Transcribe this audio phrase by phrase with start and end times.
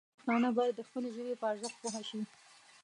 [0.17, 2.21] پښتانه باید د خپلې ژبې په ارزښت پوه شي.